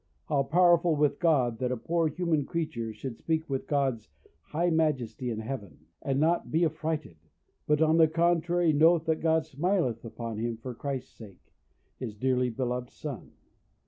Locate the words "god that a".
1.19-1.77